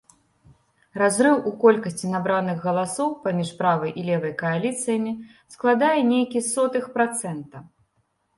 [1.01, 5.13] Разрыў у колькасці набраных галасоў паміж правай і левай кааліцыямі
[5.59, 7.57] складае нейкі сотых працэнта.